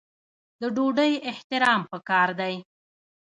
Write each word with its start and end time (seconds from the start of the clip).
د 0.61 0.63
ډوډۍ 0.75 1.13
احترام 1.29 1.81
پکار 1.91 2.29
دی. 2.39 2.55